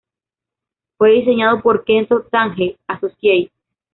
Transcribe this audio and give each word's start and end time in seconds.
Fue 0.97 1.11
diseñado 1.11 1.61
por 1.61 1.83
Kenzo 1.83 2.21
Tange 2.31 2.75
Associates. 2.87 3.53